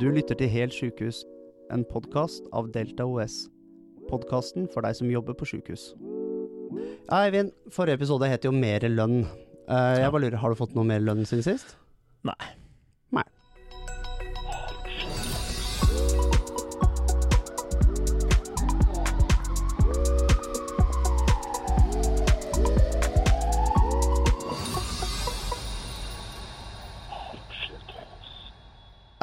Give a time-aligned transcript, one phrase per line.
[0.00, 1.24] Du lytter til Helt sykehus,
[1.74, 3.50] en podkast av Delta OS.
[4.08, 5.90] Podkasten for deg som jobber på sykehus.
[7.10, 9.26] Ja, Eivind, forrige episode het jo Mer lønn.
[9.68, 11.76] Eh, jeg bare lurer, Har du fått noe mer lønn siden sist?
[12.24, 12.59] Nei.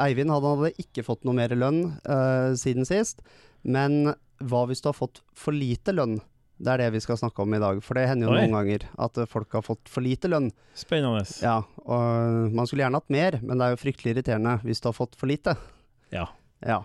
[0.02, 3.22] Eivind hadde, hadde ikke fått noe mer lønn uh, siden sist,
[3.66, 6.18] men hva hvis du har fått for lite lønn?
[6.58, 8.40] Det er det vi skal snakke om i dag, for det hender jo Oi.
[8.42, 10.48] noen ganger at eh, folk har fått for lite lønn.
[10.78, 11.22] Spennende.
[11.38, 14.88] Ja, og man skulle gjerne hatt mer, men det er jo fryktelig irriterende hvis du
[14.90, 15.54] har fått for lite.
[16.14, 16.26] Ja.
[16.66, 16.80] Ja.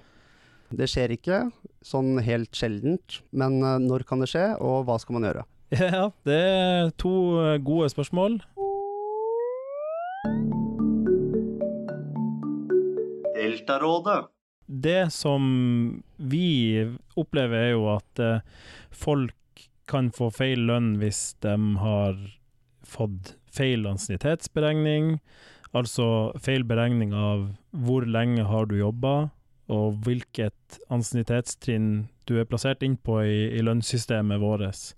[0.74, 1.40] Det skjer ikke
[1.86, 5.48] sånn helt sjeldent, men eh, når kan det skje, og hva skal man gjøre?
[5.82, 7.16] ja, det er to
[7.66, 8.44] gode spørsmål.
[13.54, 14.20] Deltarådet.
[14.66, 15.44] Det som
[16.18, 16.82] vi
[17.20, 18.44] opplever, er jo at eh,
[18.90, 22.18] folk kan få feil lønn hvis de har
[22.88, 25.18] fått feil ansiennitetsberegning,
[25.76, 26.08] altså
[26.42, 27.50] feil beregning av
[27.86, 29.30] hvor lenge har du jobba,
[29.74, 34.94] og hvilket ansiennitetstrinn du er plassert inn på i, i lønnssystemet vårt.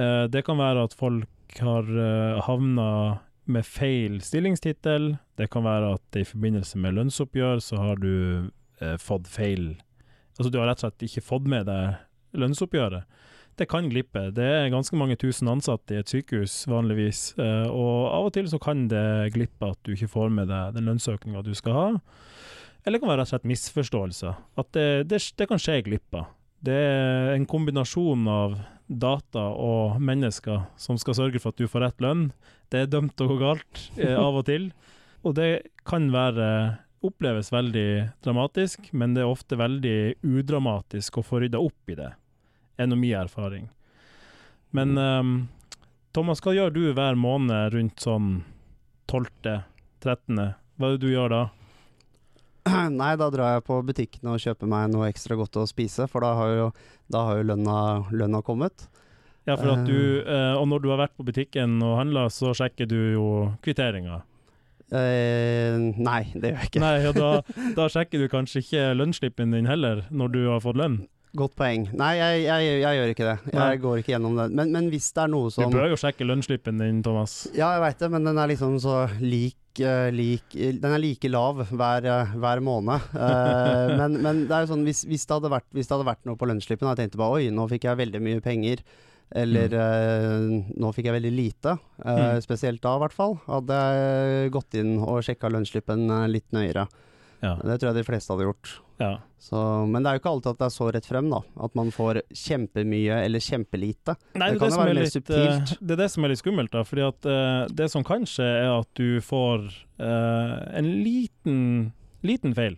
[0.00, 2.86] Eh, det kan være at folk har uh, havna
[3.44, 5.14] med feil stillingstittel.
[5.38, 9.74] Det kan være at i forbindelse med lønnsoppgjør så har du eh, fått feil
[10.40, 13.04] Altså du har rett og slett ikke fått med deg lønnsoppgjøret.
[13.60, 14.22] Det kan glippe.
[14.32, 18.48] Det er ganske mange tusen ansatte i et sykehus vanligvis, eh, og av og til
[18.48, 21.86] så kan det glippe at du ikke får med deg den lønnsøkninga du skal ha.
[22.86, 24.38] Eller det kan være rett og slett misforståelser.
[24.62, 26.30] At det, det, det kan skje glipper.
[26.64, 28.56] Det er en kombinasjon av
[28.90, 32.30] data og mennesker som skal sørge for at du får rett lønn.
[32.70, 34.70] Det er dømt til å gå galt eh, av og til.
[35.22, 35.50] Og det
[35.86, 36.48] kan være
[37.06, 42.10] oppleves veldig dramatisk, men det er ofte veldig udramatisk å få rydda opp i det,
[42.76, 43.70] er nå min erfaring.
[44.76, 45.32] Men um,
[46.12, 48.42] Thomas, hva gjør du hver måned rundt sånn
[49.10, 50.44] 12.-13.?
[50.76, 51.42] Hva er det du gjør da?
[53.00, 56.24] Nei, da drar jeg på butikken og kjøper meg noe ekstra godt å spise, for
[56.26, 56.66] da har jo,
[57.12, 57.76] da har jo lønna,
[58.12, 58.88] lønna kommet.
[59.48, 62.52] Ja, for at du, eh, og når du har vært på butikken og handla, så
[62.56, 63.28] sjekker du jo
[63.64, 64.20] kvitteringa.
[64.90, 66.82] Uh, nei, det gjør jeg ikke.
[66.82, 67.30] Nei, og da,
[67.78, 70.98] da sjekker du kanskje ikke lønnsslippen din heller, når du har fått lønn.
[71.38, 71.84] Godt poeng.
[71.94, 73.34] Nei, jeg, jeg, jeg gjør ikke det.
[73.52, 73.76] Jeg Nei.
[73.84, 74.46] går ikke gjennom det.
[74.58, 77.34] Men, men hvis det er noe som Du bør jo sjekke lønnsslippen din, Thomas.
[77.54, 81.30] Ja, jeg veit det, men den er liksom så lik, eh, lik Den er like
[81.30, 83.12] lav hver, eh, hver måned.
[83.14, 86.08] Eh, men, men det er jo sånn, hvis, hvis, det hadde vært, hvis det hadde
[86.10, 88.82] vært noe på lønnsslippen, og jeg tenkte bare oi, nå fikk jeg veldig mye penger.
[89.30, 91.76] Eller uh, nå fikk jeg veldig lite.
[92.02, 92.40] eh, Mm.
[92.42, 93.36] Spesielt da, i hvert fall.
[93.46, 96.88] Hadde jeg gått inn og sjekka lønnsslippen litt nøyere.
[97.40, 97.54] Ja.
[97.56, 98.72] Det tror jeg de fleste hadde gjort.
[99.00, 99.18] ja.
[99.40, 99.56] Så,
[99.88, 101.38] men det er jo ikke alltid at det er så rett frem, da.
[101.64, 104.14] At man får kjempemye eller kjempelite.
[104.36, 105.72] Nei, Det det, kan jo være mer litt, subtilt.
[105.72, 106.82] eh, det er det som er litt skummelt, da.
[106.84, 109.64] Fordi at eh, det som kan skje, er at du får
[109.96, 111.62] uh, en liten,
[112.20, 112.76] liten feil.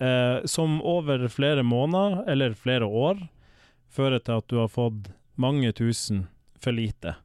[0.00, 3.20] Uh, som over flere måneder, eller flere år,
[3.92, 6.24] fører til at du har fått mange tusen
[6.64, 7.18] for lite.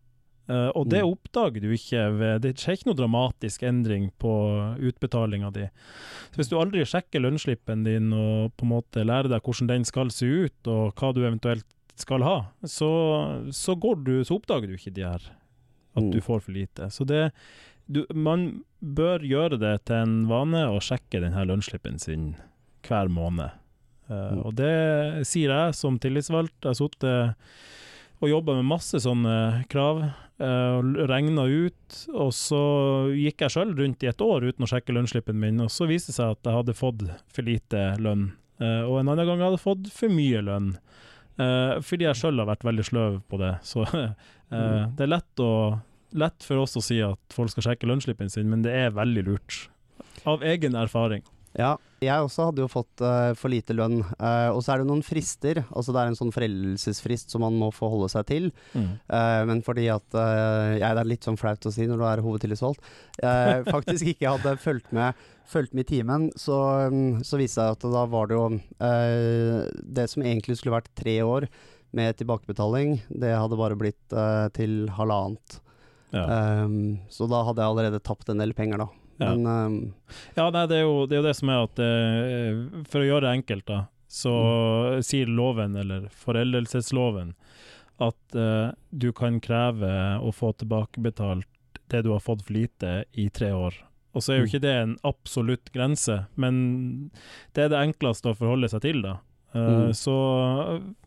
[0.47, 1.09] Eh, og det Mm.
[1.15, 4.31] oppdager du ikke ved Det skjer ikke noe dramatisk endring på
[4.77, 5.69] utbetalinga di.
[6.31, 9.83] Så hvis du aldri sjekker lønnsslippen din og på en måte lærer deg hvordan den
[9.85, 14.67] skal se ut, og hva du eventuelt skal ha, så, så, går du, så oppdager
[14.67, 15.21] du ikke de her
[15.95, 16.11] at Mm.
[16.11, 16.89] du får for lite.
[16.91, 17.31] Så det
[17.87, 22.35] du, Man bør gjøre det til en vane å sjekke denne lønnsslippen sin
[22.83, 23.51] hver måned.
[24.09, 24.45] Mm.
[24.45, 26.53] og det sier jeg som tillitsvalgt.
[26.61, 27.35] Jeg har sittet
[28.25, 29.35] og jobba med masse sånne
[29.71, 30.01] krav,
[30.41, 31.99] eh, og regna ut.
[32.17, 32.61] Og så
[33.15, 36.11] gikk jeg sjøl rundt i et år uten å sjekke lønnsslippen min, og så viste
[36.11, 38.31] det seg at jeg hadde fått for lite lønn.
[38.59, 40.73] Eh, og en annen gang jeg hadde fått for mye lønn.
[41.37, 43.53] Eh, fordi jeg sjøl har vært veldig sløv på det.
[43.67, 43.85] Så
[44.53, 44.91] Mm.
[44.95, 45.79] det er lett, å,
[46.13, 49.23] lett for oss å si at folk skal sjekke lønnsslippen sin, men det er veldig
[49.25, 49.55] lurt.
[50.29, 51.23] Av egen erfaring.
[51.55, 54.01] Ja, jeg også hadde jo fått uh, for lite lønn.
[54.19, 55.61] Uh, og så er det noen frister.
[55.71, 58.49] Altså det er en sånn foreldelsesfrist som man må forholde seg til.
[58.75, 62.23] Eh, men fordi at ja, Det er litt sånn flaut å si når du er
[62.25, 62.83] hovedtillitsvalgt.
[63.23, 65.15] eh, faktisk ikke hadde fulgt med,
[65.49, 66.57] fulgt med i timen, så,
[66.91, 68.45] um, så viste det seg at da var det jo
[69.95, 71.47] Det som egentlig skulle vært tre år
[71.95, 74.15] med tilbakebetaling, det hadde bare blitt
[74.57, 75.61] til halvannet.
[76.11, 76.25] Ja.
[76.65, 79.04] Um, så da hadde jeg allerede tapt en del penger, da.
[79.17, 79.31] Ja.
[79.35, 79.93] Men um,
[80.35, 82.57] Ja, nei, det er jo det, er jo det som er at eh,
[82.91, 83.77] For å gjøre det enkelt, da,
[84.11, 84.33] så
[85.03, 87.33] sier loven, eller foreldelsesloven,
[88.03, 91.47] at uh, du kan kreve å få tilbakebetalt
[91.91, 93.75] det du har fått for lite i tre år.
[94.15, 94.49] Og så er jo Mm.
[94.49, 97.11] ikke det en absolutt grense, men
[97.53, 99.17] det er det enkleste å forholde seg til, da.
[99.55, 99.93] Uh, Mm.
[99.95, 100.15] Så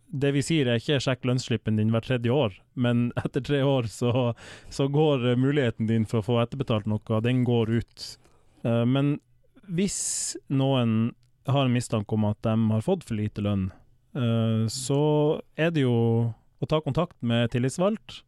[0.08, 3.88] det vi sier er ikke sjekk lønnsslippen din hvert tredje år, men etter tre år
[3.92, 4.32] så,
[4.72, 8.06] så går eh, muligheten din for å få etterbetalt noe, den går ut.
[8.64, 9.18] Eh, Men
[9.68, 11.12] hvis noen
[11.48, 13.68] har en mistanke om at de har fått for lite lønn,
[14.16, 15.02] eh, så
[15.56, 15.98] er det jo
[16.58, 18.22] å ta kontakt med tillitsvalgt.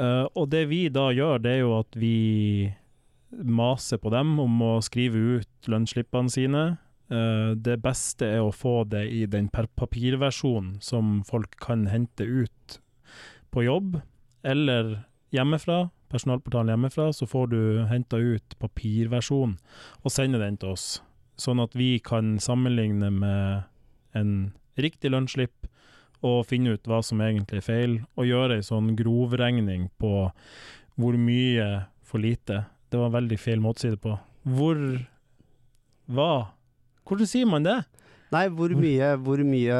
[0.00, 2.70] Og det vi da gjør, det er jo at vi
[3.44, 6.62] maser på dem om å skrive ut lønnsslippene sine.
[7.10, 12.78] Eh, det beste er å få det i den papirversjonen som folk kan hente ut
[13.50, 13.98] på jobb,
[14.46, 15.00] eller
[15.34, 15.88] hjemmefra.
[16.10, 17.60] Personalportalen hjemmefra, så får du
[17.90, 19.58] henta ut papirversjonen
[20.02, 20.86] og sende den til oss,
[21.38, 23.68] sånn at vi kan sammenligne med
[24.18, 24.32] en
[24.80, 25.68] riktig lønnsslipp
[26.26, 30.28] og finne ut hva som egentlig er feil, og gjøre ei sånn grovregning på
[31.00, 32.64] hvor mye for lite.
[32.90, 34.16] Det var en veldig feil måte å si det på.
[34.50, 34.82] Hvor
[36.10, 36.32] Hva?
[37.10, 37.78] Hvordan sier man det?
[38.30, 39.78] Nei, hvor mye, hvor mye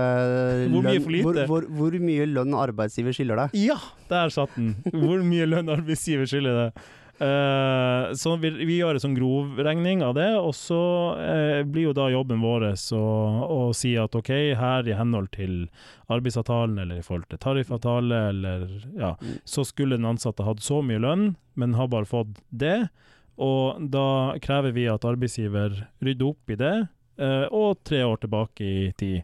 [0.73, 1.23] Hvor mye lønn-?
[1.23, 3.61] Hvor, hvor, hvor mye lønn arbeidsgiver skylder deg?
[3.71, 3.77] Ja,
[4.11, 4.73] der satt den!
[4.91, 6.89] Hvor mye lønn arbeidsgiver skylder deg?
[7.21, 10.79] Uh, så vi, vi gjør en sånn grovregning av det, og så
[11.21, 12.65] uh, blir jo da jobben vår
[12.97, 15.67] å, si at OK, her i henhold til
[16.11, 18.65] arbeidsavtalen eller i forhold til tariffavtale, eller
[18.97, 19.37] ja, Mm.
[19.45, 22.89] så skulle den ansatte hatt så mye lønn, men har bare fått det.
[23.37, 26.75] Og da krever vi at arbeidsgiver rydder opp i det,
[27.21, 29.23] og tre år tilbake i tid.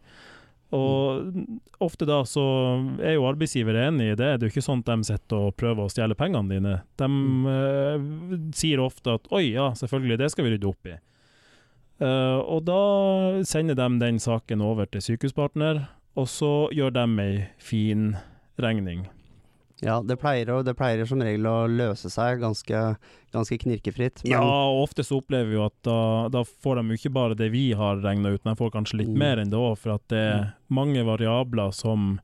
[0.75, 1.31] Og
[1.79, 2.43] ofte da så
[2.99, 4.31] er jo arbeidsgiver enig i det.
[4.35, 6.73] Det er jo ikke sånn at de sitter og prøver å stjele pengene dine.
[6.99, 7.07] De
[7.53, 8.07] eh,
[8.57, 10.97] sier ofte at 'oi, ja, selvfølgelig, det skal vi rydde opp i'.
[11.97, 12.81] Uh, og da
[13.47, 18.11] sender de den saken over til Sykehuspartner, og så gjør de ei fin
[18.61, 19.07] regning.
[19.81, 22.79] Ja, det pleier, å, det pleier som regel å løse seg ganske,
[23.35, 24.23] ganske knirkefritt.
[24.23, 25.97] Men Ja, og ofte så opplever vi at da,
[26.33, 28.97] da får de jo ikke bare det vi har regna ut, men de får kanskje
[29.03, 29.19] litt Mm.
[29.21, 32.17] mer enn det òg, for at det er mange variabler som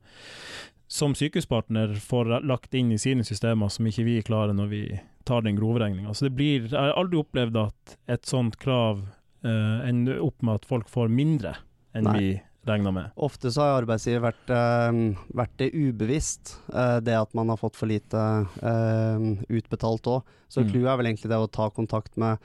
[0.94, 4.82] som sykehuspartner får lagt inn i sine systemer som ikke vi klarer når vi
[5.26, 6.14] tar den grovregninga.
[6.14, 9.00] Så det blir Jeg har aldri opplevd at et sånt krav
[9.44, 11.56] eh, ender opp med at folk får mindre
[11.96, 12.18] enn Nei.
[12.20, 13.12] vi regna med.
[13.18, 17.76] ofte så har arbeidsgiver vært, uh, vært det ubevisst, uh, det at man har fått
[17.76, 18.16] for lite
[18.64, 19.20] uh,
[19.50, 20.24] utbetalt òg.
[20.50, 20.72] Så Mm.
[20.72, 22.38] clouet er vel egentlig det å ta kontakt med,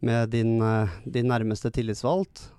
[0.00, 0.58] med din,
[1.10, 2.50] din nærmeste tillitsvalgt,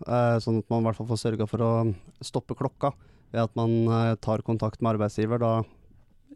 [0.44, 2.92] sånn at man i hvert fall får sørga for å stoppe klokka
[3.31, 5.63] ved at man tar kontakt med arbeidsgiver, da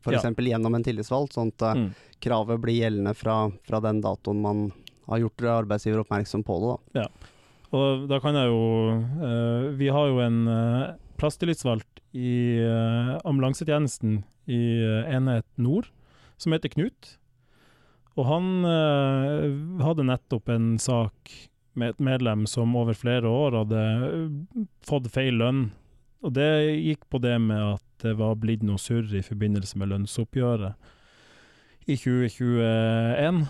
[0.05, 0.19] Ja.
[0.19, 0.35] f.eks.
[0.37, 1.91] gjennom en tillitsvalgt, sånn at Mm.
[2.21, 4.71] kravet blir gjeldende fra, fra den datoen man
[5.09, 6.59] har gjort arbeidsgiver oppmerksom på
[6.93, 7.01] det.
[7.01, 7.07] Da.
[7.73, 8.63] Og da kan jeg jo
[9.17, 15.89] uh, Vi har jo en uh, plasttillitsvalgt i uh, ambulansetjenesten i eh, Enhet Nord,
[16.37, 17.17] som heter Knut.
[18.19, 19.47] Og han eh,
[19.83, 21.33] hadde nettopp en sak
[21.79, 25.65] med et medlem som over flere år hadde eh, fått feil lønn.
[26.23, 29.91] Og det gikk på det med at det var blitt noe surr i forbindelse med
[29.91, 30.75] lønnsoppgjøret
[31.87, 33.43] i 2021.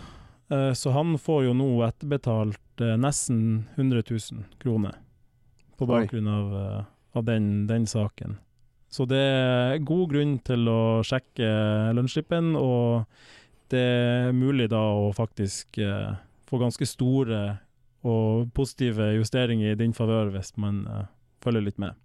[0.53, 4.99] Eh, Så han får jo nå etterbetalt eh, nesten 100 000 kroner
[5.77, 6.81] på bakgrunn av, eh,
[7.17, 8.37] av den, den saken.
[8.93, 11.47] Så det er god grunn til å sjekke
[11.97, 13.07] lønnsslippen, og
[13.73, 15.79] det er mulig da å faktisk
[16.45, 17.39] få ganske store
[18.05, 20.83] og positive justeringer i din favør hvis man
[21.41, 21.97] følger litt med.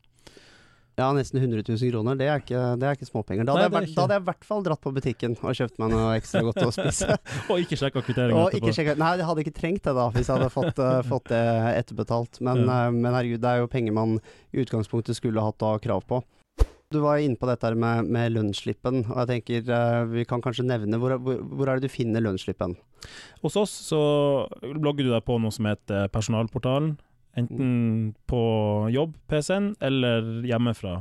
[0.98, 2.16] Ja, nesten 100 000 kroner.
[2.18, 3.46] Det er ikke, det er ikke småpenger.
[3.46, 5.76] Da Nei, hadde, jeg da hadde jeg i hvert fall dratt på butikken og kjøpt
[5.78, 7.18] meg noe ekstra godt å spise.
[7.52, 8.72] Og ikke sjekka kvitteringa etterpå.
[8.74, 11.44] ikke nei, jeg hadde ikke trengt det da, hvis jeg hadde fått, uh, fått det
[11.76, 12.42] etterbetalt.
[12.42, 12.80] Men, Ja.
[12.88, 14.18] uh, men herregud, det er jo penger man
[14.50, 16.20] i utgangspunktet skulle hatt da krav på.
[16.90, 20.66] Du var inne på dette med, med lønnsslippen, og jeg tenker uh, vi kan kanskje
[20.66, 22.74] nevne hvor, hvor, hvor er det du finner lønnsslippen?
[23.44, 24.00] Hos oss så
[24.66, 26.96] logger du deg på noe som heter Personalportalen.
[27.38, 27.70] Enten
[28.30, 28.40] på
[28.94, 31.00] jobb-PC-en eller hjemmefra.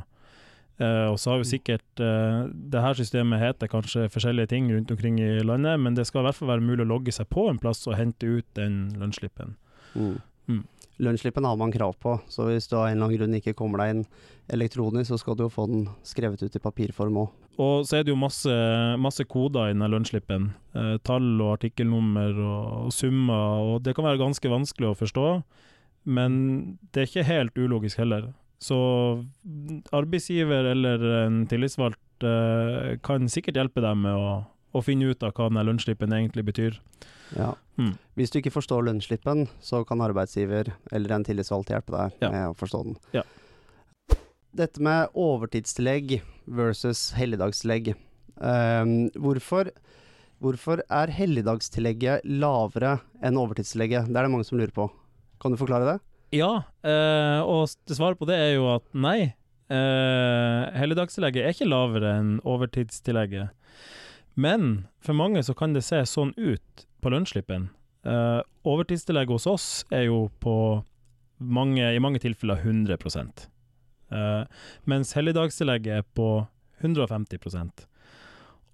[0.78, 4.92] Uh, og så har jo sikkert uh, det her systemet heter kanskje forskjellige ting rundt
[4.94, 7.48] omkring i landet, men det skal i hvert fall være mulig å logge seg på
[7.50, 9.56] en plass og hente ut den lønnsslippen.
[9.98, 10.62] Mm.
[10.98, 13.82] Lønnsslippen har man krav på, så hvis du av en eller annen grunn ikke kommer
[13.82, 14.06] deg inn
[14.54, 17.34] elektronisk, så skal du jo få den skrevet ut i papirform òg.
[17.58, 18.54] Og så er det jo masse,
[19.02, 20.50] masse koder i denne lønnsslippen.
[20.78, 25.26] Eh, tall og artikkelnummer og, og summer, og det kan være ganske vanskelig å forstå.
[26.04, 28.30] Men det er ikke helt ulogisk heller.
[28.62, 28.76] Så
[29.94, 34.30] arbeidsgiver eller en tillitsvalgt eh, kan sikkert hjelpe deg med å,
[34.74, 36.78] å finne ut av hva denne lønnsslippen egentlig betyr.
[37.36, 37.52] Ja.
[37.78, 37.92] Mm.
[38.18, 42.32] Hvis du ikke forstår lønnsslippen, så kan arbeidsgiver eller en tillitsvalgt hjelpe deg Ja.
[42.34, 42.96] med å forstå den.
[43.14, 43.22] Ja.
[44.58, 47.94] Dette med overtidstillegg versus helligdagstillegg.
[48.38, 49.70] Um, hvorfor
[50.38, 54.06] Hvorfor er helligdagstillegget lavere enn overtidstillegget?
[54.06, 54.84] Det er det mange som lurer på.
[55.42, 55.98] Kan du forklare det?
[56.36, 59.34] Ja, eh, og svaret på det er jo at nei.
[59.68, 63.52] Eh, helligdagstillegget er ikke lavere enn overtidstillegget.
[64.38, 67.68] Men for mange så kan det se sånn ut på lønnsslippen.
[68.08, 70.54] Eh, overtidstillegget hos oss er jo på
[71.38, 72.98] mange, i mange tilfeller 100
[74.10, 74.44] eh,
[74.84, 76.46] mens helligdagstillegget er på
[76.82, 77.38] 150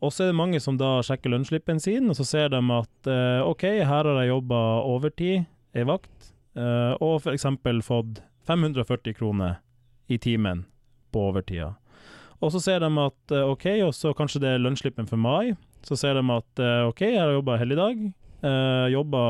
[0.04, 3.08] og så er det mange som da sjekker lønnsslippen sin, og så ser de at
[3.08, 7.46] eh, OK, her har jeg jobba overtid, ei vakt, eh, og f.eks.
[7.86, 9.58] fått 540 kroner
[10.06, 10.64] i timen
[11.12, 11.74] på overtida.
[12.42, 15.54] Og så ser de at eh, OK, og så kanskje det er lønnsslippen for mai.
[15.84, 18.10] Så ser de at eh, OK, jeg har jobba helligdag.
[18.44, 19.20] Uh, jobba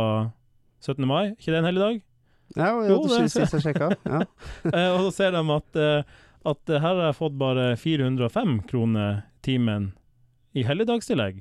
[0.83, 1.05] 17.
[1.07, 2.01] mai, ikke det en helligdag?
[2.59, 3.93] Ja, jo, det sist jeg sjekka.
[4.11, 4.25] Ja.
[4.97, 5.79] og så ser de at,
[6.51, 9.93] at her har jeg fått bare 405 kroner timen
[10.51, 11.39] i helligdagstillegg.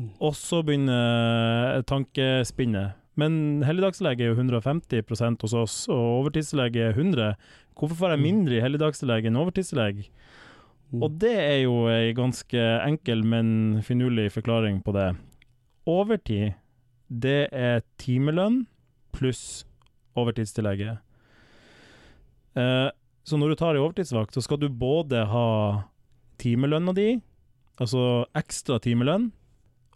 [0.00, 0.08] Mm.
[0.24, 2.96] Og så begynner tankespinnet.
[3.20, 7.34] Men helligdagstillegg er jo 150 hos oss, og overtidstillegg er 100
[7.76, 8.24] Hvorfor får jeg mm.
[8.26, 10.02] mindre i helligdagstillegg enn overtidstillegg?
[10.92, 11.02] Mm.
[11.02, 15.10] Og det er jo ei ganske enkel, men finurlig forklaring på det.
[15.88, 16.52] Overtid,
[17.08, 18.66] det er timelønn
[19.16, 19.64] pluss
[20.16, 21.00] overtidstillegget.
[22.60, 22.88] Eh,
[23.24, 25.48] så når du tar ei overtidsvakt, så skal du både ha
[26.42, 27.10] timelønna di,
[27.80, 29.30] Altså ekstra timelønn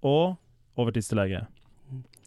[0.06, 0.38] og
[0.80, 1.44] overtidstillegget.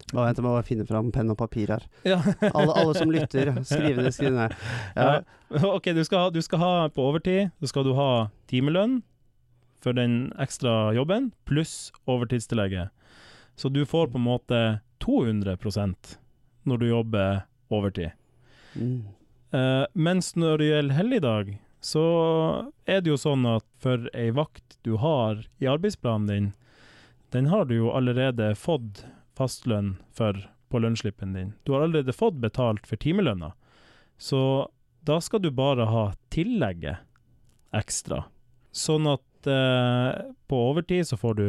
[0.10, 1.84] Å, jeg må bare finne fram penn og papir her.
[2.08, 2.18] Ja.
[2.56, 4.56] alle, alle, som lytter, skriv ned, skriv ned.
[4.96, 5.20] Ja.
[5.20, 5.62] Ja.
[5.70, 8.10] OK, du skal, du skal, ha på overtid, så skal du ha
[8.50, 9.01] timelønn
[9.80, 12.89] for den ekstra jobben, pluss overtidstillegget.
[13.60, 14.60] Så du får på en måte
[15.04, 16.18] 200%
[16.68, 18.12] når du jobber overtid.
[18.74, 19.04] Mm.
[19.54, 22.06] Uh, mens når det gjelder helligdag, så
[22.89, 26.50] er det jo sånn at for ei vakt du har i arbeidsplanen din,
[27.32, 29.06] den har du jo allerede fått
[29.39, 30.38] fastlønn for
[30.69, 31.53] på lønnsslippen din.
[31.65, 33.53] Du har allerede fått betalt for timelønna,
[34.22, 34.69] så
[35.08, 36.03] da skal du bare ha
[36.34, 37.00] tillegget
[37.75, 38.25] ekstra.
[38.75, 41.48] Sånn at eh, på overtid så får du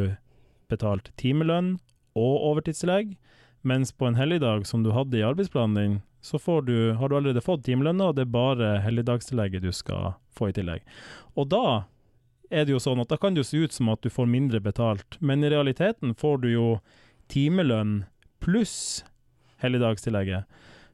[0.71, 1.75] betalt timelønn
[2.17, 3.17] og overtidstillegg,
[3.61, 7.41] mens på en helligdag som du hadde i arbeidsplanen din, så du, har du allerede
[7.41, 10.83] fått timelønna, og det er bare helligdagstillegget du skal få i tillegg.
[11.33, 11.83] Og da
[12.51, 14.29] er det jo sånn at da kan det jo se ut som at du får
[14.29, 16.67] mindre betalt, men i realiteten får du jo
[17.31, 18.03] timelønn
[18.43, 19.05] pluss
[19.61, 20.45] helligdagstillegget.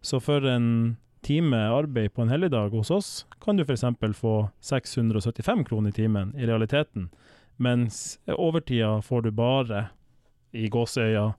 [0.01, 3.11] Så for en time arbeid på en helligdag hos oss,
[3.43, 3.83] kan du f.eks.
[4.15, 7.09] få 675 kroner i timen i realiteten,
[7.57, 9.87] mens overtida får du bare
[10.51, 11.33] i gåseøya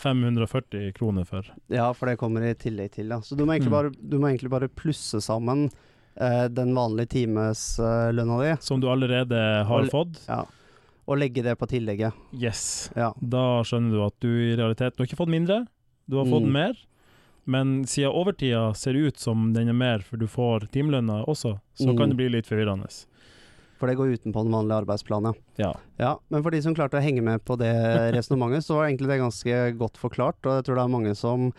[0.00, 1.50] 540 kroner for.
[1.68, 3.20] Ja, for det kommer i tillegg til, ja.
[3.22, 3.76] Så du må egentlig, mm.
[3.76, 5.66] bare, du må egentlig bare, plusse sammen
[6.16, 8.54] eh, den vanlige timeslønna eh, di.
[8.64, 10.22] Som du allerede har fått?
[10.30, 10.44] Ja.
[11.04, 12.16] Og legge det på tillegget.
[12.32, 12.90] Yes.
[12.96, 13.12] Ja.
[13.20, 15.64] Da skjønner du at du i realiteten Du har ikke fått mindre,
[16.08, 16.52] du har fått mm.
[16.54, 16.78] mer.
[17.44, 21.90] Men siden overtida ser ut som den er mer, for du får timelønna også, så
[21.90, 21.98] mm.
[21.98, 22.88] kan det bli litt forvirrende.
[23.76, 25.74] For det går utenpå den vanlige arbeidsplanen, ja.
[26.00, 26.14] ja.
[26.32, 27.74] Men for de som klarte å henge med på det
[28.16, 30.40] resonnementet, så var egentlig det ganske godt forklart.
[30.46, 31.50] Og jeg tror det er mange som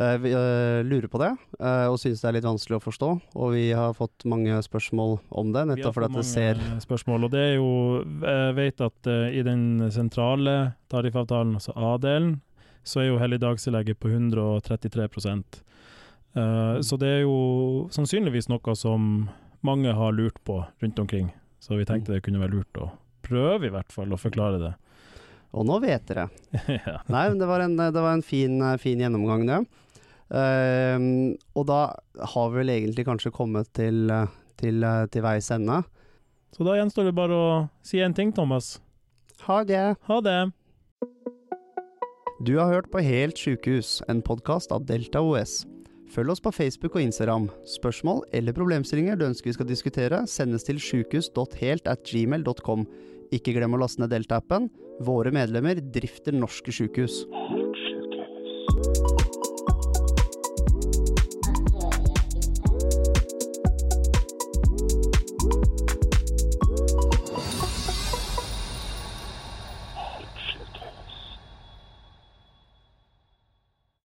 [0.00, 1.30] uh, lurer på det,
[1.60, 3.10] uh, og synes det er litt vanskelig å forstå.
[3.36, 7.42] Og vi har fått mange spørsmål om det, nettopp fordi det ser spørsmål, og det
[7.42, 7.72] er jo
[8.22, 10.56] Jeg vet at i den sentrale
[10.92, 12.40] tariffavtalen, altså A-delen,
[12.84, 15.08] så er jo helligdagstillegget på 133
[16.36, 19.28] uh, Så det er jo sannsynligvis noe som
[19.62, 21.30] mange har lurt på rundt omkring.
[21.62, 22.90] Så vi tenkte det kunne være lurt å
[23.22, 24.72] prøve, i hvert fall, å forklare det.
[25.52, 26.28] Og nå vet dere.
[26.78, 26.98] ja.
[27.12, 29.62] Nei, men det var en, det var en fin, fin, gjennomgang, det.
[30.32, 31.80] Uh, og da
[32.32, 34.08] har vi vel egentlig kanskje kommet til,
[34.60, 35.82] til, til veis ende.
[36.56, 37.52] Så da gjenstår det bare å
[37.84, 38.74] si én ting, Thomas.
[39.46, 39.84] Ha det.
[40.08, 40.40] Ha det.
[42.42, 45.62] Du har hørt på Helt sjukehus, en podkast av Delta OS.
[46.12, 47.46] Følg oss på Facebook og Instagram.
[47.64, 52.84] Spørsmål eller problemstillinger du ønsker vi skal diskutere, sendes til sjukehus.helt at gmail.com.
[53.32, 54.68] Ikke glem å laste ned Delta-appen.
[55.02, 57.22] Våre medlemmer drifter norske sjukehus.